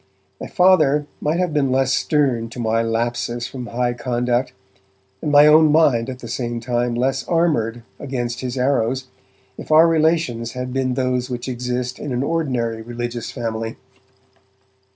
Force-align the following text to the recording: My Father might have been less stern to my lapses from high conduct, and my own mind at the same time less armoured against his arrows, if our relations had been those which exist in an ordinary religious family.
My 0.39 0.47
Father 0.47 1.05
might 1.21 1.37
have 1.37 1.53
been 1.53 1.71
less 1.71 1.93
stern 1.93 2.49
to 2.49 2.59
my 2.59 2.81
lapses 2.81 3.45
from 3.45 3.67
high 3.67 3.93
conduct, 3.93 4.51
and 5.21 5.31
my 5.31 5.45
own 5.45 5.71
mind 5.71 6.09
at 6.09 6.17
the 6.17 6.27
same 6.27 6.59
time 6.59 6.95
less 6.95 7.23
armoured 7.27 7.83
against 7.99 8.39
his 8.41 8.57
arrows, 8.57 9.09
if 9.59 9.71
our 9.71 9.87
relations 9.87 10.53
had 10.53 10.73
been 10.73 10.95
those 10.95 11.29
which 11.29 11.47
exist 11.47 11.99
in 11.99 12.11
an 12.13 12.23
ordinary 12.23 12.81
religious 12.81 13.29
family. 13.29 13.77